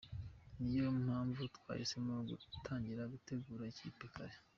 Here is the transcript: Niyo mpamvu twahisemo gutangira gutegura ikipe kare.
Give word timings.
Niyo 0.63 0.87
mpamvu 1.03 1.41
twahisemo 1.55 2.13
gutangira 2.53 3.03
gutegura 3.13 3.63
ikipe 3.71 4.05
kare. 4.13 4.35